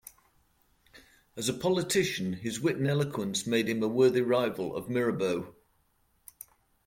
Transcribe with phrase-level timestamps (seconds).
[1.35, 5.53] As a politician, his wit and eloquence made him a worthy rival of Mirabeau.